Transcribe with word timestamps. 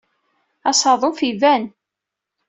Asaḍuf 0.69 1.19
iban. 1.29 1.63